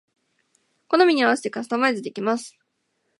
[0.87, 2.57] 好みに合わせてカスタマイズできます